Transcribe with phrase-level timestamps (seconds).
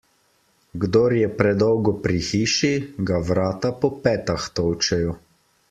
[0.83, 2.73] Kdor je predolgo pri hiši,
[3.11, 5.17] ga vrata po petah tolčejo.